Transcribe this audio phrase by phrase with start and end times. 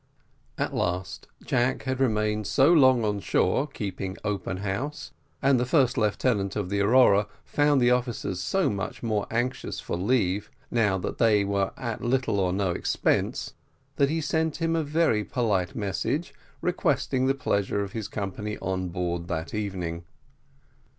[0.57, 5.11] At last Jack had remained so long on shore, keeping open house,
[5.43, 9.95] and the first lieutenant of the Aurora found the officers so much more anxious for
[9.95, 13.53] leave, now that they were at little or no expense,
[13.97, 18.89] that he sent him a very polite message, requesting the pleasure of his company on
[18.89, 20.03] board that evening.